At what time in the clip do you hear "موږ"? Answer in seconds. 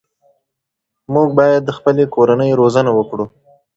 1.13-1.27